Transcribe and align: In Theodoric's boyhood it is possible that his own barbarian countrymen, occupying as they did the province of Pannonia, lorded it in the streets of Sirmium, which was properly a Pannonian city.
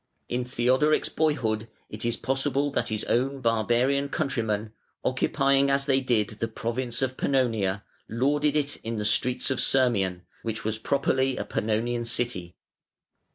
In 0.27 0.43
Theodoric's 0.45 1.09
boyhood 1.09 1.67
it 1.87 2.03
is 2.05 2.17
possible 2.17 2.71
that 2.71 2.87
his 2.87 3.03
own 3.03 3.39
barbarian 3.39 4.09
countrymen, 4.09 4.71
occupying 5.05 5.69
as 5.69 5.85
they 5.85 6.01
did 6.01 6.29
the 6.29 6.47
province 6.47 7.03
of 7.03 7.17
Pannonia, 7.17 7.83
lorded 8.09 8.55
it 8.55 8.77
in 8.77 8.95
the 8.95 9.05
streets 9.05 9.51
of 9.51 9.59
Sirmium, 9.59 10.23
which 10.41 10.63
was 10.63 10.79
properly 10.79 11.37
a 11.37 11.45
Pannonian 11.45 12.05
city. 12.07 12.55